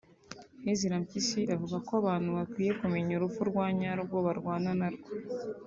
[0.71, 5.07] Ezra Mpyisi avuga ko abantu bakwiye kumenya urupfu rwa nyarwo barwana narwo